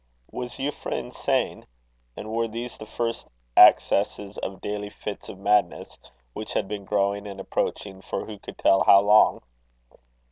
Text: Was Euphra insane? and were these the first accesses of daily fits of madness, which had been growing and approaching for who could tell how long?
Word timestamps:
Was 0.31 0.53
Euphra 0.57 0.93
insane? 0.93 1.67
and 2.17 2.31
were 2.31 2.47
these 2.47 2.75
the 2.75 2.87
first 2.87 3.27
accesses 3.55 4.39
of 4.39 4.59
daily 4.59 4.89
fits 4.89 5.29
of 5.29 5.37
madness, 5.37 5.95
which 6.33 6.53
had 6.53 6.67
been 6.67 6.85
growing 6.85 7.27
and 7.27 7.39
approaching 7.39 8.01
for 8.01 8.25
who 8.25 8.39
could 8.39 8.57
tell 8.57 8.83
how 8.83 8.99
long? 9.01 9.43